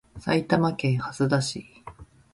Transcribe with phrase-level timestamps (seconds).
[0.17, 1.63] 埼玉県蓮田市